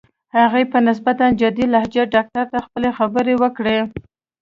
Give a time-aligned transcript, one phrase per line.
[0.37, 3.79] هغې په نسبتاً جدي لهجه ډاکټر ته خپلې خبرې وکړې.